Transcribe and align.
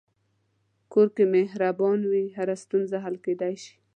کور 0.91 1.07
که 1.15 1.23
مهربان 1.35 1.99
وي، 2.11 2.25
هره 2.37 2.55
ستونزه 2.63 2.97
حل 3.03 3.15
کېدلی 3.25 3.57
شي. 3.63 3.73